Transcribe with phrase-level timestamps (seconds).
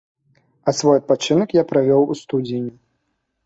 [0.69, 2.77] А свой адпачынак я правёў у студзені.